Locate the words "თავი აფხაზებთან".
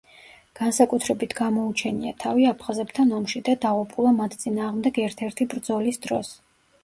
2.23-3.13